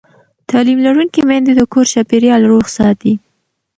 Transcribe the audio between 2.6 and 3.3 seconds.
ساتي.